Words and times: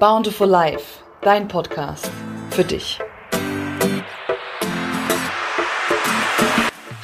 Bountiful 0.00 0.46
Life, 0.46 1.02
dein 1.22 1.48
Podcast 1.48 2.08
für 2.50 2.62
dich. 2.62 3.00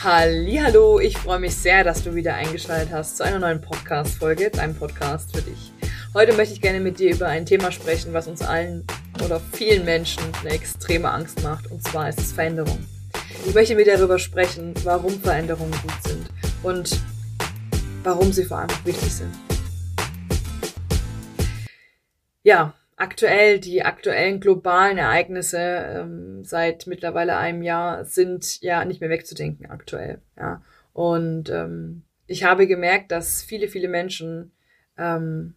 Hallo, 0.05 1.01
ich 1.01 1.19
freue 1.19 1.41
mich 1.41 1.57
sehr, 1.57 1.83
dass 1.83 2.05
du 2.05 2.15
wieder 2.15 2.35
eingeschaltet 2.35 2.93
hast 2.93 3.17
zu 3.17 3.25
einer 3.25 3.41
neuen 3.41 3.61
Podcast 3.61 4.19
Folge, 4.19 4.49
deinem 4.49 4.77
Podcast 4.77 5.35
für 5.35 5.43
dich. 5.43 5.73
Heute 6.15 6.35
möchte 6.35 6.55
ich 6.55 6.61
gerne 6.61 6.79
mit 6.79 7.01
dir 7.01 7.17
über 7.17 7.27
ein 7.27 7.45
Thema 7.45 7.73
sprechen, 7.73 8.13
was 8.13 8.29
uns 8.29 8.43
allen 8.43 8.87
oder 9.25 9.41
vielen 9.41 9.85
Menschen 9.85 10.23
eine 10.43 10.51
extreme 10.51 11.11
Angst 11.11 11.43
macht, 11.43 11.69
und 11.73 11.83
zwar 11.83 12.09
ist 12.09 12.21
es 12.21 12.31
Veränderung. 12.31 12.79
Ich 13.45 13.55
möchte 13.57 13.75
mit 13.75 13.89
dir 13.89 13.97
darüber 13.97 14.21
sprechen, 14.21 14.73
warum 14.85 15.21
Veränderungen 15.21 15.73
gut 15.73 16.03
sind 16.05 16.29
und 16.63 17.01
warum 18.05 18.33
sie 18.33 18.45
vor 18.45 18.59
allem 18.59 18.71
wichtig 18.85 19.13
sind. 19.13 19.35
Ja, 22.45 22.75
aktuell, 23.05 23.61
die 23.61 23.85
aktuellen 23.85 24.41
globalen 24.41 24.97
Ereignisse 24.97 25.59
ähm, 25.59 26.43
seit 26.43 26.87
mittlerweile 26.87 27.37
einem 27.37 27.63
Jahr 27.63 28.07
sind 28.07 28.63
ja 28.63 28.85
nicht 28.87 29.03
mehr 29.03 29.11
wegzudenken 29.11 29.71
aktuell. 29.71 30.23
Ja. 30.39 30.63
Und 30.95 31.51
ähm, 31.51 32.03
ich 32.27 32.45
habe 32.45 32.67
gemerkt, 32.67 33.13
dass 33.13 33.43
viele, 33.43 33.69
viele 33.69 33.89
Menschen 33.89 34.53
ähm, 34.97 35.55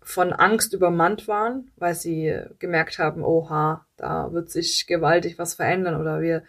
von 0.00 0.32
Angst 0.32 0.74
übermannt 0.74 1.26
waren, 1.26 1.72
weil 1.76 1.94
sie 1.94 2.38
gemerkt 2.60 3.00
haben, 3.00 3.24
oha, 3.24 3.84
da 3.96 4.32
wird 4.32 4.48
sich 4.50 4.86
gewaltig 4.86 5.38
was 5.38 5.54
verändern 5.54 6.00
oder 6.00 6.20
wir 6.20 6.44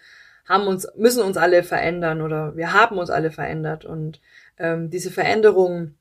haben 0.46 0.68
uns, 0.68 0.86
müssen 0.96 1.22
uns 1.22 1.36
alle 1.36 1.64
verändern 1.64 2.20
oder 2.20 2.56
wir 2.56 2.72
haben 2.72 2.98
uns 2.98 3.10
alle 3.10 3.32
verändert. 3.32 3.84
Und 3.84 4.20
ähm, 4.58 4.90
diese 4.90 5.10
Veränderung 5.10 5.94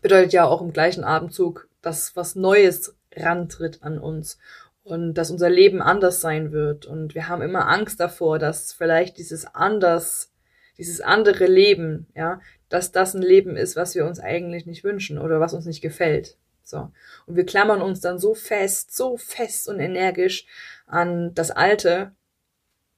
bedeutet 0.00 0.32
ja 0.32 0.46
auch 0.46 0.62
im 0.62 0.72
gleichen 0.72 1.04
Atemzug, 1.04 1.68
dass 1.82 2.16
was 2.16 2.34
Neues 2.34 2.96
rantritt 3.16 3.82
an 3.82 3.98
uns 3.98 4.38
und 4.82 5.14
dass 5.14 5.30
unser 5.30 5.50
Leben 5.50 5.82
anders 5.82 6.20
sein 6.20 6.52
wird. 6.52 6.86
Und 6.86 7.14
wir 7.14 7.28
haben 7.28 7.42
immer 7.42 7.68
Angst 7.68 8.00
davor, 8.00 8.38
dass 8.38 8.72
vielleicht 8.72 9.18
dieses 9.18 9.46
anders, 9.46 10.32
dieses 10.78 11.00
andere 11.00 11.46
Leben, 11.46 12.06
ja, 12.14 12.40
dass 12.68 12.92
das 12.92 13.14
ein 13.14 13.22
Leben 13.22 13.56
ist, 13.56 13.76
was 13.76 13.94
wir 13.94 14.06
uns 14.06 14.20
eigentlich 14.20 14.66
nicht 14.66 14.84
wünschen 14.84 15.18
oder 15.18 15.40
was 15.40 15.54
uns 15.54 15.66
nicht 15.66 15.80
gefällt. 15.80 16.36
So. 16.62 16.90
Und 17.26 17.36
wir 17.36 17.44
klammern 17.44 17.82
uns 17.82 18.00
dann 18.00 18.18
so 18.18 18.34
fest, 18.34 18.94
so 18.96 19.16
fest 19.16 19.68
und 19.68 19.80
energisch 19.80 20.46
an 20.86 21.34
das 21.34 21.50
Alte 21.50 22.12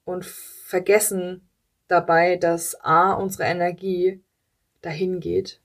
und 0.05 0.25
vergessen 0.25 1.48
dabei, 1.89 2.36
dass 2.36 2.75
A, 2.81 3.12
unsere 3.12 3.45
Energie 3.45 4.23
dahin 4.83 5.20
geht 5.20 5.61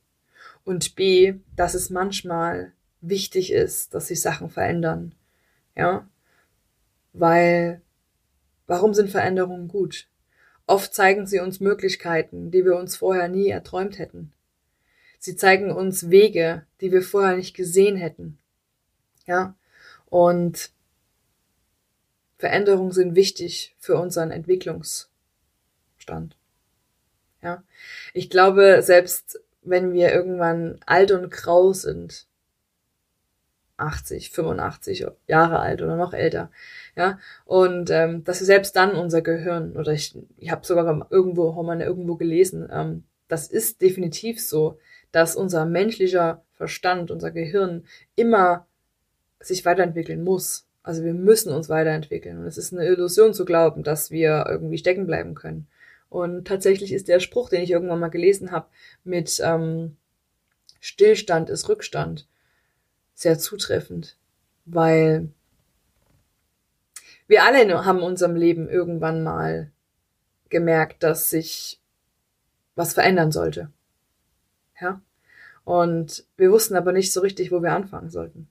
und 0.63 0.95
B, 0.95 1.35
dass 1.55 1.73
es 1.73 1.89
manchmal 1.89 2.73
wichtig 3.09 3.51
ist, 3.51 3.93
dass 3.93 4.07
sich 4.07 4.21
Sachen 4.21 4.49
verändern. 4.49 5.15
Ja? 5.75 6.07
Weil, 7.13 7.81
warum 8.65 8.93
sind 8.93 9.09
Veränderungen 9.09 9.67
gut? 9.67 10.07
Oft 10.65 10.93
zeigen 10.93 11.25
sie 11.25 11.39
uns 11.39 11.59
Möglichkeiten, 11.59 12.51
die 12.51 12.65
wir 12.65 12.75
uns 12.75 12.97
vorher 12.97 13.29
nie 13.29 13.49
erträumt 13.49 13.99
hätten. 13.99 14.33
Sie 15.19 15.35
zeigen 15.35 15.71
uns 15.71 16.09
Wege, 16.09 16.65
die 16.81 16.91
wir 16.91 17.01
vorher 17.01 17.37
nicht 17.37 17.55
gesehen 17.55 17.97
hätten. 17.97 18.37
Ja? 19.25 19.55
Und 20.05 20.71
Veränderungen 22.37 22.91
sind 22.91 23.15
wichtig 23.15 23.75
für 23.79 23.97
unseren 23.97 24.31
Entwicklungsstand. 24.31 26.37
Ja? 27.41 27.63
Ich 28.13 28.29
glaube, 28.29 28.81
selbst 28.83 29.41
wenn 29.63 29.93
wir 29.93 30.13
irgendwann 30.13 30.79
alt 30.85 31.11
und 31.11 31.31
grau 31.31 31.73
sind, 31.73 32.27
80, 33.77 34.31
85 34.31 35.05
Jahre 35.27 35.59
alt 35.59 35.81
oder 35.81 35.95
noch 35.95 36.13
älter. 36.13 36.51
Ja, 36.95 37.19
und 37.45 37.89
ähm, 37.91 38.23
dass 38.23 38.39
selbst 38.39 38.75
dann 38.75 38.91
unser 38.95 39.21
Gehirn, 39.21 39.77
oder 39.77 39.93
ich, 39.93 40.17
ich 40.37 40.51
habe 40.51 40.65
sogar 40.65 41.07
irgendwo, 41.11 41.55
haben 41.55 41.79
wir 41.79 41.85
irgendwo 41.85 42.15
gelesen, 42.15 42.67
ähm, 42.71 43.03
das 43.27 43.47
ist 43.47 43.81
definitiv 43.81 44.41
so, 44.41 44.79
dass 45.11 45.35
unser 45.35 45.65
menschlicher 45.65 46.43
Verstand, 46.53 47.11
unser 47.11 47.31
Gehirn 47.31 47.85
immer 48.15 48.65
sich 49.39 49.65
weiterentwickeln 49.65 50.23
muss. 50.23 50.65
Also 50.81 51.03
wir 51.03 51.13
müssen 51.13 51.53
uns 51.53 51.69
weiterentwickeln. 51.69 52.39
Und 52.39 52.45
es 52.45 52.57
ist 52.57 52.73
eine 52.73 52.85
Illusion 52.85 53.33
zu 53.33 53.45
glauben, 53.45 53.83
dass 53.83 54.09
wir 54.09 54.45
irgendwie 54.47 54.77
stecken 54.77 55.05
bleiben 55.05 55.35
können. 55.35 55.67
Und 56.09 56.47
tatsächlich 56.47 56.93
ist 56.93 57.09
der 57.09 57.19
Spruch, 57.19 57.49
den 57.49 57.61
ich 57.61 57.71
irgendwann 57.71 57.99
mal 57.99 58.07
gelesen 58.07 58.51
habe, 58.51 58.67
mit 59.03 59.41
ähm, 59.43 59.97
Stillstand 60.79 61.49
ist 61.49 61.67
Rückstand 61.67 62.27
sehr 63.17 63.39
zutreffend, 63.39 64.15
weil 64.65 65.29
wir 67.27 67.43
alle 67.43 67.83
haben 67.83 67.97
in 67.97 68.03
unserem 68.03 68.35
Leben 68.35 68.69
irgendwann 68.69 69.23
mal 69.23 69.71
gemerkt, 70.49 71.01
dass 71.01 71.31
sich 71.31 71.81
was 72.75 72.93
verändern 72.93 73.31
sollte. 73.31 73.71
Ja? 74.79 75.01
Und 75.65 76.25
wir 76.37 76.51
wussten 76.51 76.75
aber 76.75 76.91
nicht 76.91 77.11
so 77.11 77.21
richtig, 77.21 77.51
wo 77.51 77.63
wir 77.63 77.73
anfangen 77.73 78.11
sollten. 78.11 78.47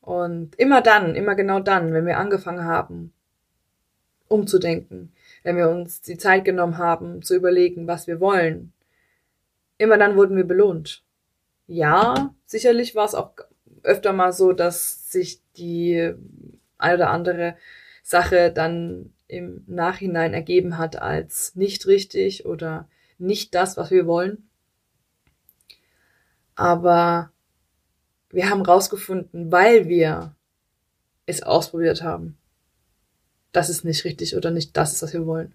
Und 0.00 0.54
immer 0.54 0.82
dann, 0.82 1.16
immer 1.16 1.34
genau 1.34 1.58
dann, 1.58 1.92
wenn 1.92 2.06
wir 2.06 2.18
angefangen 2.18 2.64
haben, 2.64 3.12
umzudenken, 4.28 5.12
wenn 5.42 5.56
wir 5.56 5.68
uns 5.68 6.00
die 6.00 6.16
Zeit 6.16 6.44
genommen 6.44 6.78
haben, 6.78 7.22
zu 7.22 7.34
überlegen, 7.34 7.88
was 7.88 8.06
wir 8.06 8.20
wollen, 8.20 8.72
immer 9.78 9.98
dann 9.98 10.14
wurden 10.14 10.36
wir 10.36 10.46
belohnt. 10.46 11.02
Ja, 11.66 12.32
sicherlich 12.46 12.94
war 12.94 13.06
es 13.06 13.16
auch 13.16 13.34
öfter 13.82 14.12
mal 14.12 14.32
so, 14.32 14.52
dass 14.52 15.10
sich 15.10 15.40
die 15.56 16.14
eine 16.78 16.94
oder 16.94 17.10
andere 17.10 17.56
Sache 18.02 18.52
dann 18.52 19.12
im 19.28 19.62
Nachhinein 19.66 20.34
ergeben 20.34 20.78
hat 20.78 20.96
als 20.96 21.54
nicht 21.54 21.86
richtig 21.86 22.46
oder 22.46 22.88
nicht 23.18 23.54
das, 23.54 23.76
was 23.76 23.90
wir 23.90 24.06
wollen. 24.06 24.48
Aber 26.54 27.30
wir 28.30 28.50
haben 28.50 28.62
rausgefunden, 28.62 29.52
weil 29.52 29.88
wir 29.88 30.34
es 31.26 31.42
ausprobiert 31.42 32.02
haben, 32.02 32.36
dass 33.52 33.68
es 33.68 33.84
nicht 33.84 34.04
richtig 34.04 34.36
oder 34.36 34.50
nicht 34.50 34.76
das 34.76 34.92
ist, 34.92 35.02
was 35.02 35.12
wir 35.12 35.26
wollen. 35.26 35.54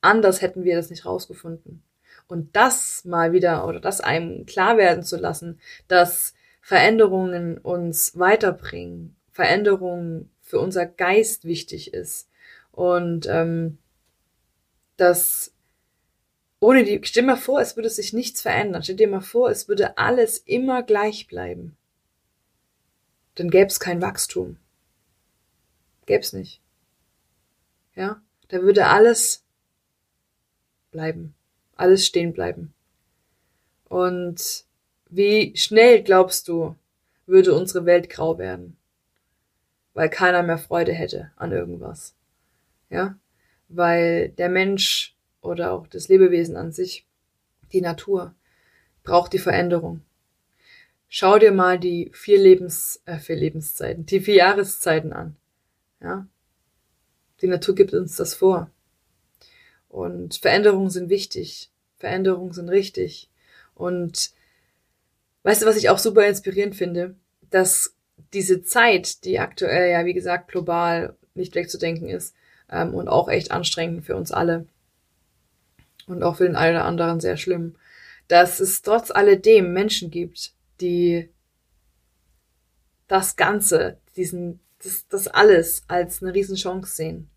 Anders 0.00 0.42
hätten 0.42 0.64
wir 0.64 0.76
das 0.76 0.90
nicht 0.90 1.06
rausgefunden. 1.06 1.82
Und 2.26 2.54
das 2.56 3.04
mal 3.04 3.32
wieder 3.32 3.66
oder 3.66 3.80
das 3.80 4.00
einem 4.00 4.46
klar 4.46 4.76
werden 4.76 5.02
zu 5.02 5.16
lassen, 5.16 5.60
dass 5.88 6.34
Veränderungen 6.62 7.58
uns 7.58 8.18
weiterbringen, 8.18 9.16
Veränderungen 9.32 10.30
für 10.40 10.60
unser 10.60 10.86
Geist 10.86 11.44
wichtig 11.44 11.92
ist 11.92 12.30
und 12.70 13.26
ähm, 13.26 13.78
dass 14.96 15.52
ohne 16.60 16.84
die, 16.84 17.00
stell 17.02 17.24
dir 17.24 17.26
mal 17.26 17.36
vor, 17.36 17.60
es 17.60 17.74
würde 17.74 17.90
sich 17.90 18.12
nichts 18.12 18.40
verändern. 18.40 18.84
Stell 18.84 18.94
dir 18.94 19.08
mal 19.08 19.20
vor, 19.20 19.50
es 19.50 19.66
würde 19.66 19.98
alles 19.98 20.38
immer 20.38 20.84
gleich 20.84 21.26
bleiben. 21.26 21.76
Dann 23.34 23.50
gäbe 23.50 23.66
es 23.66 23.80
kein 23.80 24.00
Wachstum. 24.00 24.58
Gäbe 26.06 26.20
es 26.20 26.32
nicht. 26.32 26.60
Ja, 27.96 28.22
da 28.46 28.62
würde 28.62 28.86
alles 28.86 29.44
bleiben, 30.92 31.34
alles 31.74 32.06
stehen 32.06 32.32
bleiben. 32.32 32.72
Und 33.88 34.64
wie 35.14 35.54
schnell, 35.56 36.02
glaubst 36.02 36.48
du, 36.48 36.74
würde 37.26 37.54
unsere 37.54 37.84
Welt 37.84 38.08
grau 38.08 38.38
werden? 38.38 38.78
Weil 39.92 40.08
keiner 40.08 40.42
mehr 40.42 40.56
Freude 40.56 40.92
hätte 40.92 41.32
an 41.36 41.52
irgendwas. 41.52 42.14
Ja? 42.88 43.18
Weil 43.68 44.30
der 44.30 44.48
Mensch 44.48 45.14
oder 45.42 45.72
auch 45.72 45.86
das 45.86 46.08
Lebewesen 46.08 46.56
an 46.56 46.72
sich, 46.72 47.06
die 47.72 47.82
Natur, 47.82 48.34
braucht 49.02 49.34
die 49.34 49.38
Veränderung. 49.38 50.00
Schau 51.08 51.38
dir 51.38 51.52
mal 51.52 51.78
die 51.78 52.10
vier 52.14 52.38
Lebens, 52.38 53.02
äh, 53.04 53.18
vier 53.18 53.36
Lebenszeiten, 53.36 54.06
die 54.06 54.20
vier 54.20 54.36
Jahreszeiten 54.36 55.12
an. 55.12 55.36
Ja? 56.00 56.26
Die 57.42 57.48
Natur 57.48 57.74
gibt 57.74 57.92
uns 57.92 58.16
das 58.16 58.32
vor. 58.32 58.70
Und 59.90 60.36
Veränderungen 60.36 60.88
sind 60.88 61.10
wichtig. 61.10 61.70
Veränderungen 61.98 62.54
sind 62.54 62.70
richtig. 62.70 63.28
Und 63.74 64.32
Weißt 65.42 65.62
du, 65.62 65.66
was 65.66 65.76
ich 65.76 65.88
auch 65.88 65.98
super 65.98 66.26
inspirierend 66.26 66.76
finde? 66.76 67.16
Dass 67.50 67.94
diese 68.32 68.62
Zeit, 68.62 69.24
die 69.24 69.38
aktuell 69.38 69.90
ja, 69.90 70.04
wie 70.04 70.14
gesagt, 70.14 70.48
global 70.48 71.16
nicht 71.34 71.54
wegzudenken 71.54 72.08
ist 72.08 72.34
ähm, 72.70 72.94
und 72.94 73.08
auch 73.08 73.28
echt 73.28 73.50
anstrengend 73.50 74.04
für 74.04 74.16
uns 74.16 74.32
alle 74.32 74.66
und 76.06 76.22
auch 76.22 76.36
für 76.36 76.44
den 76.44 76.56
einen 76.56 76.76
oder 76.76 76.84
anderen 76.84 77.20
sehr 77.20 77.36
schlimm, 77.36 77.76
dass 78.28 78.60
es 78.60 78.82
trotz 78.82 79.10
alledem 79.10 79.72
Menschen 79.72 80.10
gibt, 80.10 80.52
die 80.80 81.28
das 83.08 83.36
Ganze, 83.36 83.98
diesen, 84.16 84.60
das, 84.82 85.06
das 85.08 85.28
alles 85.28 85.84
als 85.88 86.22
eine 86.22 86.34
Riesenchance 86.34 86.94
sehen 86.94 87.30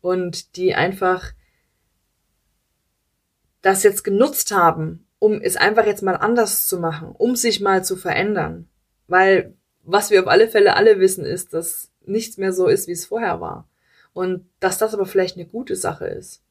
und 0.00 0.56
die 0.56 0.74
einfach 0.74 1.32
das 3.62 3.82
jetzt 3.82 4.04
genutzt 4.04 4.52
haben, 4.52 5.03
um 5.24 5.40
es 5.40 5.56
einfach 5.56 5.86
jetzt 5.86 6.02
mal 6.02 6.16
anders 6.16 6.66
zu 6.66 6.78
machen, 6.78 7.14
um 7.16 7.34
sich 7.34 7.62
mal 7.62 7.82
zu 7.82 7.96
verändern. 7.96 8.68
Weil 9.08 9.54
was 9.82 10.10
wir 10.10 10.20
auf 10.20 10.28
alle 10.28 10.48
Fälle 10.48 10.76
alle 10.76 11.00
wissen, 11.00 11.24
ist, 11.24 11.54
dass 11.54 11.90
nichts 12.04 12.36
mehr 12.36 12.52
so 12.52 12.66
ist, 12.66 12.88
wie 12.88 12.92
es 12.92 13.06
vorher 13.06 13.40
war. 13.40 13.66
Und 14.12 14.46
dass 14.60 14.76
das 14.76 14.92
aber 14.92 15.06
vielleicht 15.06 15.36
eine 15.36 15.46
gute 15.46 15.76
Sache 15.76 16.06
ist. 16.06 16.42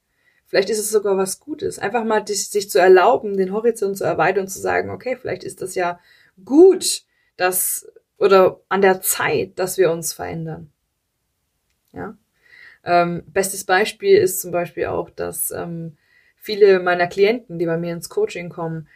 Vielleicht 0.46 0.70
ist 0.70 0.80
es 0.80 0.90
sogar 0.90 1.16
was 1.16 1.38
Gutes. 1.38 1.78
Einfach 1.78 2.02
mal 2.02 2.26
sich 2.26 2.68
zu 2.68 2.80
erlauben, 2.80 3.36
den 3.36 3.52
Horizont 3.52 3.96
zu 3.96 4.02
erweitern 4.02 4.42
und 4.42 4.48
zu 4.48 4.60
sagen, 4.60 4.90
okay, 4.90 5.16
vielleicht 5.20 5.44
ist 5.44 5.62
das 5.62 5.76
ja 5.76 6.00
gut, 6.44 7.04
dass, 7.36 7.86
oder 8.18 8.60
an 8.68 8.82
der 8.82 9.00
Zeit, 9.02 9.56
dass 9.60 9.78
wir 9.78 9.92
uns 9.92 10.12
verändern. 10.12 10.72
Ja. 11.92 12.18
Ähm, 12.82 13.22
bestes 13.28 13.62
Beispiel 13.62 14.18
ist 14.18 14.40
zum 14.40 14.50
Beispiel 14.50 14.86
auch, 14.86 15.10
dass 15.10 15.52
ähm, 15.52 15.96
viele 16.44 16.78
meiner 16.78 17.06
Klienten, 17.06 17.58
die 17.58 17.64
bei 17.64 17.78
mir 17.78 17.94
ins 17.94 18.10
Coaching 18.10 18.50
kommen, 18.50 18.86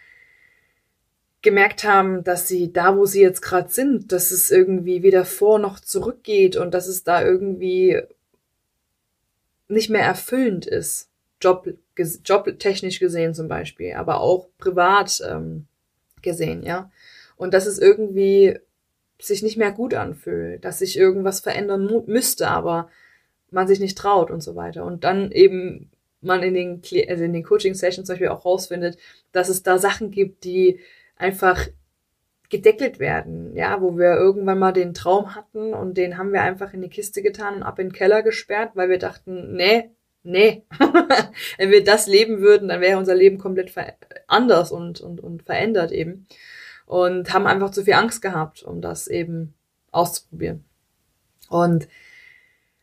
gemerkt 1.41 1.83
haben, 1.83 2.23
dass 2.23 2.47
sie 2.47 2.75
da, 2.75 2.95
wo 2.95 3.07
sie 3.07 3.23
jetzt 3.23 3.41
gerade 3.41 3.71
sind, 3.71 4.13
dass 4.13 4.33
es 4.33 4.51
irgendwie 4.51 5.03
weder 5.03 5.25
vor 5.25 5.59
noch 5.59 5.81
zurückgeht 5.81 6.57
und 6.57 6.75
dass 6.75 6.89
es 6.89 7.05
da 7.05 7.23
irgendwie 7.23 8.03
nicht 9.67 9.89
mehr 9.89 10.03
erfüllend 10.03 10.67
ist. 10.67 11.09
Job, 11.41 11.67
jobtechnisch 11.97 13.01
gesehen 13.01 13.33
zum 13.33 13.49
Beispiel, 13.49 13.95
aber 13.95 14.21
auch 14.21 14.49
privat 14.59 15.23
ähm, 15.27 15.67
gesehen, 16.21 16.65
ja. 16.65 16.91
Und 17.37 17.55
dass 17.55 17.65
es 17.65 17.79
irgendwie 17.79 18.59
sich 19.19 19.43
nicht 19.43 19.57
mehr 19.57 19.73
gut 19.73 19.95
anfühlt, 19.95 20.67
dass 20.67 20.81
sich 20.81 20.99
irgendwas 20.99 21.41
verändern 21.41 21.89
müsste, 22.07 22.49
aber 22.49 22.91
man 23.51 23.67
sich 23.67 23.81
nicht 23.81 23.97
traut 23.97 24.31
und 24.31 24.43
so 24.43 24.55
weiter. 24.55 24.85
Und 24.85 25.05
dann 25.05 25.33
eben 25.33 25.91
man 26.21 26.43
in 26.43 26.55
den, 26.55 26.83
also 27.09 27.25
in 27.25 27.33
den 27.33 27.45
Coaching-Sessions 27.45 28.07
zum 28.07 28.15
Beispiel 28.15 28.29
auch 28.29 28.45
rausfindet, 28.45 28.99
dass 29.33 29.49
es 29.49 29.63
da 29.63 29.79
Sachen 29.79 30.11
gibt, 30.11 30.45
die 30.45 30.81
einfach 31.17 31.67
gedeckelt 32.49 32.99
werden, 32.99 33.55
ja, 33.55 33.81
wo 33.83 33.99
wir 33.99 34.15
irgendwann 34.15 34.59
mal 34.59 34.73
den 34.73 34.95
Traum 34.95 35.35
hatten 35.35 35.75
und 35.75 35.99
den 35.99 36.17
haben 36.17 36.33
wir 36.33 36.43
einfach 36.43 36.73
in 36.73 36.81
die 36.81 36.89
Kiste 36.89 37.23
getan 37.23 37.57
und 37.57 37.63
ab 37.63 37.79
in 37.79 37.89
den 37.89 37.93
Keller 37.93 38.23
gesperrt, 38.23 38.71
weil 38.75 38.89
wir 38.89 38.99
dachten, 38.99 39.55
nee, 39.55 39.91
nee, 40.23 40.65
wenn 41.59 41.71
wir 41.71 41.85
das 41.85 42.07
leben 42.07 42.41
würden, 42.41 42.69
dann 42.69 42.81
wäre 42.81 42.99
unser 42.99 43.15
Leben 43.15 43.39
komplett 43.39 43.73
anders 44.27 44.73
und, 44.73 45.01
und, 45.01 45.21
und 45.21 45.43
verändert 45.43 45.93
eben. 45.93 46.27
Und 46.87 47.35
haben 47.35 47.47
einfach 47.47 47.71
zu 47.71 47.85
viel 47.85 47.95
Angst 47.95 48.23
gehabt, 48.23 48.63
um 48.63 48.81
das 48.81 49.09
eben 49.09 49.53
auszuprobieren. 49.91 50.65
Und 51.51 51.87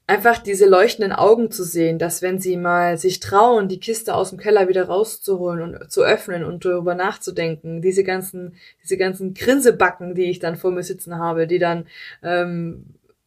einfach 0.07 0.37
diese 0.37 0.67
leuchtenden 0.67 1.11
Augen 1.11 1.49
zu 1.49 1.63
sehen, 1.63 1.97
dass 1.97 2.21
wenn 2.21 2.39
sie 2.39 2.57
mal 2.57 2.97
sich 2.97 3.19
trauen, 3.19 3.67
die 3.67 3.79
Kiste 3.79 4.13
aus 4.13 4.29
dem 4.29 4.39
Keller 4.39 4.67
wieder 4.67 4.85
rauszuholen 4.85 5.61
und 5.61 5.91
zu 5.91 6.03
öffnen 6.03 6.43
und 6.43 6.63
darüber 6.63 6.93
nachzudenken, 6.93 7.81
diese 7.81 8.03
ganzen, 8.03 8.55
diese 8.83 8.97
ganzen 8.97 9.33
Grinsebacken, 9.33 10.13
die 10.13 10.25
ich 10.25 10.39
dann 10.39 10.57
vor 10.57 10.71
mir 10.71 10.83
sitzen 10.83 11.17
habe, 11.17 11.47
die 11.47 11.59
dann 11.59 11.87
ähm, 12.21 12.85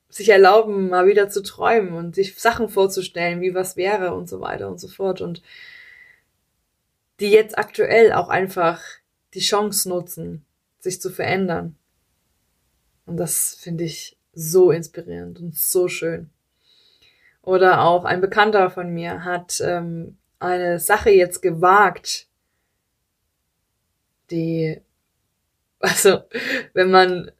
sich 0.09 0.29
erlauben, 0.29 0.89
mal 0.89 1.07
wieder 1.07 1.29
zu 1.29 1.43
träumen 1.43 1.95
und 1.95 2.15
sich 2.15 2.39
Sachen 2.39 2.69
vorzustellen, 2.69 3.41
wie 3.41 3.55
was 3.55 3.77
wäre 3.77 4.15
und 4.15 4.29
so 4.29 4.41
weiter 4.41 4.69
und 4.69 4.81
so 4.81 4.89
fort 4.89 5.21
und 5.21 5.43
die 7.21 7.31
jetzt 7.31 7.59
aktuell 7.59 8.13
auch 8.13 8.29
einfach 8.29 8.81
die 9.35 9.41
Chance 9.41 9.89
nutzen, 9.89 10.45
sich 10.79 11.01
zu 11.01 11.11
verändern. 11.11 11.77
Und 13.05 13.17
das 13.17 13.57
finde 13.61 13.85
ich 13.85 14.17
so 14.33 14.71
inspirierend 14.71 15.41
und 15.41 15.57
so 15.57 15.89
schön. 15.89 16.31
Oder 17.49 17.81
auch 17.81 18.05
ein 18.05 18.21
Bekannter 18.21 18.69
von 18.69 18.91
mir 18.91 19.25
hat 19.25 19.63
ähm, 19.65 20.19
eine 20.39 20.79
Sache 20.79 21.09
jetzt 21.09 21.41
gewagt, 21.41 22.27
die, 24.31 24.83
also 25.81 26.25
wenn 26.75 26.91
man 26.91 27.31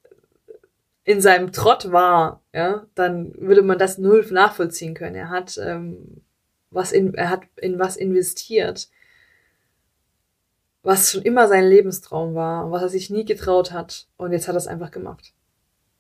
in 1.05 1.21
seinem 1.21 1.53
Trott 1.53 1.93
war, 1.93 2.41
ja, 2.55 2.87
dann 2.95 3.35
würde 3.37 3.61
man 3.61 3.79
das 3.79 3.99
null 3.99 4.27
nachvollziehen 4.31 4.95
können. 4.95 5.15
Er 5.15 5.29
hat 5.29 5.59
ähm, 5.63 6.23
was 6.71 6.93
in, 6.93 7.13
er 7.13 7.29
hat 7.29 7.43
in 7.57 7.79
was 7.79 7.99
investiert, 7.99 8.89
was 10.83 11.11
schon 11.11 11.21
immer 11.21 11.49
sein 11.49 11.67
Lebenstraum 11.67 12.35
war, 12.35 12.71
was 12.71 12.81
er 12.81 12.89
sich 12.89 13.11
nie 13.11 13.27
getraut 13.27 13.73
hat. 13.73 14.09
Und 14.17 14.33
jetzt 14.33 14.49
hat 14.49 14.55
er 14.55 14.59
es 14.59 14.69
einfach 14.69 14.91
gemacht. 14.91 15.35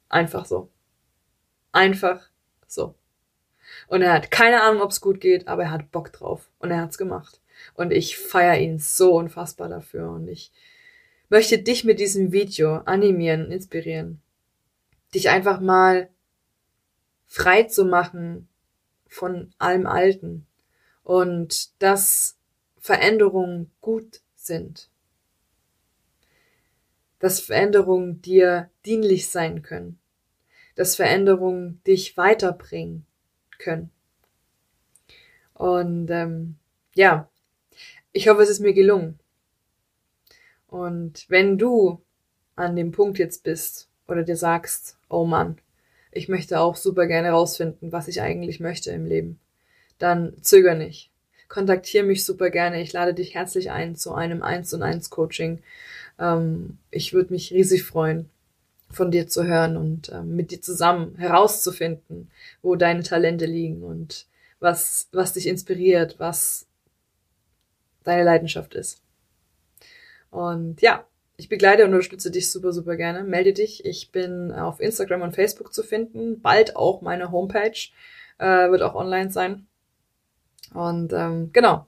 Einfach 0.08 0.46
so. 0.46 0.70
Einfach 1.72 2.31
so. 2.66 2.94
Und 3.88 4.02
er 4.02 4.12
hat 4.12 4.31
keine 4.31 4.62
Ahnung, 4.62 4.82
ob 4.82 4.90
es 4.90 5.00
gut 5.00 5.20
geht, 5.20 5.49
aber 5.49 5.64
er 5.64 5.70
hat 5.70 5.90
Bock 5.90 6.12
drauf. 6.12 6.49
Und 6.58 6.70
er 6.70 6.81
hat's 6.81 6.99
gemacht. 6.99 7.40
Und 7.75 7.93
ich 7.93 8.17
feiere 8.17 8.58
ihn 8.58 8.79
so 8.79 9.14
unfassbar 9.14 9.69
dafür. 9.69 10.11
Und 10.11 10.29
ich 10.29 10.52
möchte 11.29 11.58
dich 11.58 11.85
mit 11.85 11.99
diesem 11.99 12.32
Video 12.32 12.76
animieren, 12.85 13.50
inspirieren 13.50 14.23
dich 15.14 15.29
einfach 15.31 15.61
mal 15.61 16.11
frei 17.26 17.64
zu 17.64 17.85
machen 17.85 18.49
von 19.08 19.52
allem 19.58 19.87
Alten 19.87 20.46
und 21.02 21.82
dass 21.82 22.37
Veränderungen 22.79 23.70
gut 23.81 24.20
sind. 24.35 24.90
Dass 27.19 27.40
Veränderungen 27.40 28.23
dir 28.23 28.70
dienlich 28.85 29.29
sein 29.29 29.62
können. 29.62 29.99
Dass 30.76 30.94
Veränderungen 30.94 31.82
dich 31.85 32.17
weiterbringen 32.17 33.06
können. 33.58 33.90
Und 35.55 36.10
ähm, 36.10 36.56
ja, 36.94 37.28
ich 38.12 38.28
hoffe, 38.28 38.43
es 38.43 38.49
ist 38.49 38.60
mir 38.60 38.72
gelungen. 38.72 39.19
Und 40.69 41.25
wenn 41.28 41.58
du 41.58 42.00
an 42.56 42.76
dem 42.76 42.93
Punkt 42.93 43.19
jetzt 43.19 43.43
bist 43.43 43.88
oder 44.06 44.22
dir 44.22 44.37
sagst, 44.37 44.99
oh 45.08 45.25
Mann, 45.25 45.58
ich 46.12 46.28
möchte 46.28 46.60
auch 46.60 46.76
super 46.76 47.06
gerne 47.06 47.31
rausfinden, 47.31 47.93
was 47.93 48.08
ich 48.08 48.20
eigentlich 48.20 48.60
möchte 48.60 48.90
im 48.90 49.06
Leben, 49.06 49.38
dann 49.99 50.34
zöger 50.43 50.75
nicht. 50.75 51.11
Kontaktiere 51.49 52.04
mich 52.04 52.25
super 52.25 52.50
gerne. 52.50 52.81
Ich 52.82 52.93
lade 52.93 53.14
dich 53.14 53.34
herzlich 53.34 53.70
ein 53.70 53.96
zu 53.96 54.14
einem 54.14 54.43
1 54.43 54.75
und 54.75 54.82
1 54.82 55.11
Coaching. 55.11 55.62
Ähm, 56.19 56.78
ich 56.90 57.14
würde 57.14 57.32
mich 57.32 57.52
riesig 57.52 57.84
freuen, 57.84 58.28
von 58.90 59.11
dir 59.11 59.29
zu 59.29 59.44
hören 59.44 59.76
und 59.76 60.11
ähm, 60.11 60.35
mit 60.35 60.50
dir 60.50 60.61
zusammen 60.61 61.17
herauszufinden, 61.17 62.31
wo 62.62 62.76
deine 62.76 63.02
Talente 63.02 63.46
liegen 63.46 63.82
und 63.82 64.26
was, 64.61 65.08
was 65.12 65.35
dich 65.35 65.46
inspiriert, 65.46 66.17
was 66.19 66.67
deine 68.05 68.25
Leidenschaft 68.25 68.75
ist. 68.75 69.02
Und 70.31 70.81
ja, 70.81 71.05
ich 71.37 71.49
begleite 71.49 71.85
und 71.85 71.90
unterstütze 71.90 72.31
dich 72.31 72.50
super, 72.50 72.73
super 72.73 72.96
gerne. 72.96 73.23
Melde 73.23 73.52
dich. 73.52 73.85
Ich 73.85 74.11
bin 74.11 74.50
auf 74.50 74.81
Instagram 74.81 75.23
und 75.23 75.35
Facebook 75.35 75.73
zu 75.73 75.83
finden. 75.83 76.40
Bald 76.40 76.75
auch 76.75 77.00
meine 77.00 77.30
Homepage. 77.30 77.78
Äh, 78.38 78.71
wird 78.71 78.83
auch 78.83 78.95
online 78.95 79.30
sein. 79.30 79.66
Und 80.75 81.12
ähm, 81.12 81.50
genau. 81.52 81.87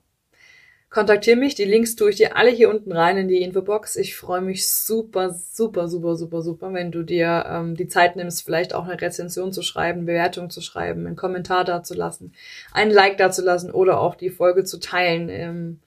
Kontaktiere 0.91 1.37
mich. 1.37 1.55
Die 1.55 1.65
Links 1.65 1.95
tue 1.95 2.11
ich 2.11 2.17
dir 2.17 2.37
alle 2.37 2.51
hier 2.51 2.69
unten 2.69 2.93
rein 2.93 3.17
in 3.17 3.29
die 3.29 3.43
Infobox. 3.43 3.97
Ich 3.97 4.17
freue 4.17 4.41
mich 4.41 4.69
super, 4.69 5.33
super, 5.33 5.89
super, 5.89 6.17
super, 6.17 6.43
super, 6.43 6.73
wenn 6.73 6.91
du 6.91 7.05
dir 7.05 7.47
ähm, 7.49 7.77
die 7.77 7.87
Zeit 7.87 8.17
nimmst, 8.17 8.43
vielleicht 8.45 8.75
auch 8.75 8.85
eine 8.85 9.01
Rezension 9.01 9.53
zu 9.53 9.63
schreiben, 9.63 10.07
Bewertung 10.07 10.51
zu 10.51 10.61
schreiben, 10.61 11.07
einen 11.07 11.17
Kommentar 11.17 11.65
dazulassen, 11.65 12.35
einen 12.73 12.91
Like 12.91 13.19
dazulassen 13.19 13.71
oder 13.71 14.01
auch 14.01 14.17
die 14.17 14.31
Folge 14.31 14.65
zu 14.65 14.81
teilen. 14.81 15.29
Ähm, 15.29 15.81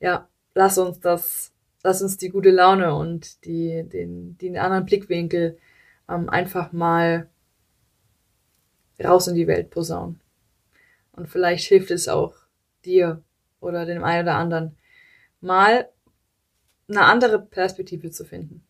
ja, 0.00 0.28
lass 0.54 0.78
uns 0.78 0.98
das 1.00 1.52
lass 1.82 2.02
uns 2.02 2.16
die 2.16 2.28
gute 2.28 2.50
Laune 2.50 2.94
und 2.94 3.44
die, 3.44 3.84
den, 3.84 4.38
den 4.38 4.56
anderen 4.56 4.84
Blickwinkel 4.84 5.58
ähm, 6.08 6.28
einfach 6.28 6.72
mal 6.72 7.28
raus 9.02 9.26
in 9.26 9.34
die 9.34 9.46
Welt 9.46 9.70
posaunen. 9.70 10.20
Und 11.12 11.28
vielleicht 11.28 11.66
hilft 11.66 11.90
es 11.90 12.08
auch 12.08 12.34
dir 12.84 13.22
oder 13.62 13.86
dem 13.86 14.04
einen 14.04 14.26
oder 14.26 14.36
anderen 14.36 14.76
mal 15.40 15.88
eine 16.88 17.04
andere 17.04 17.40
Perspektive 17.40 18.10
zu 18.10 18.24
finden. 18.24 18.64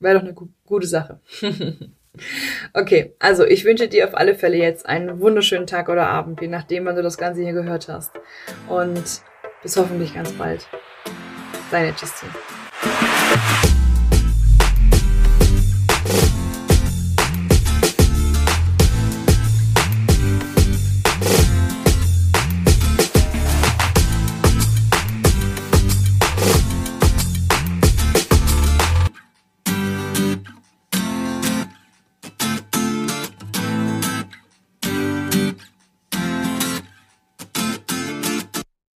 Wäre 0.00 0.14
doch 0.14 0.22
eine 0.22 0.34
gu 0.34 0.48
gute 0.64 0.86
Sache. 0.86 1.20
okay, 2.74 3.14
also 3.18 3.44
ich 3.44 3.64
wünsche 3.64 3.88
dir 3.88 4.06
auf 4.06 4.14
alle 4.14 4.34
Fälle 4.34 4.56
jetzt 4.56 4.86
einen 4.86 5.20
wunderschönen 5.20 5.66
Tag 5.66 5.88
oder 5.88 6.06
Abend, 6.06 6.40
je 6.40 6.48
nachdem, 6.48 6.84
wann 6.84 6.96
du 6.96 7.02
das 7.02 7.18
Ganze 7.18 7.42
hier 7.42 7.52
gehört 7.52 7.88
hast. 7.88 8.12
Und 8.68 9.22
bis 9.62 9.76
hoffentlich 9.76 10.14
ganz 10.14 10.32
bald. 10.32 10.68
Deine 11.70 11.88
Justine. 11.88 12.32